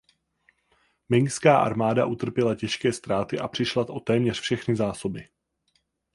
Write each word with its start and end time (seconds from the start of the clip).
Mingská 1.09 1.57
armáda 1.57 2.05
utrpěla 2.05 2.55
těžké 2.55 2.93
ztráty 2.93 3.39
a 3.39 3.47
přišla 3.47 3.89
o 3.89 3.99
téměř 3.99 4.39
všechny 4.41 4.75
zásoby. 4.75 5.29